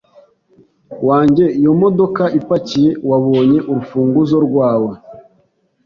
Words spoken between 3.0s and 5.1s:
wabonye urufunguzo rwawe